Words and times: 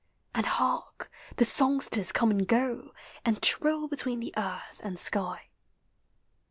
And 0.33 0.47
hark! 0.47 1.11
the 1.35 1.45
songsters 1.45 2.11
conic 2.11 2.39
and 2.39 2.47
go, 2.47 2.91
And 3.23 3.39
trill 3.39 3.87
between 3.87 4.19
the 4.19 4.33
earth 4.35 4.79
and 4.83 4.99
sky. 4.99 5.51